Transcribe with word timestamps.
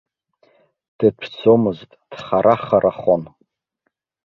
Дыҭәӡомызт, 0.97 1.91
дхара-харахон. 2.11 3.23